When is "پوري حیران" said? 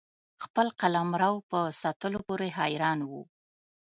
2.27-2.99